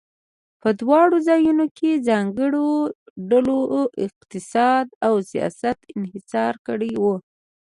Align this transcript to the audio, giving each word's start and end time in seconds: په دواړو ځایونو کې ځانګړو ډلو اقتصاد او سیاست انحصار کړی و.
په 0.61 0.69
دواړو 0.79 1.17
ځایونو 1.27 1.65
کې 1.77 2.03
ځانګړو 2.07 2.69
ډلو 3.29 3.59
اقتصاد 4.05 4.87
او 5.05 5.13
سیاست 5.31 5.77
انحصار 5.95 6.53
کړی 6.67 6.91
و. 7.03 7.05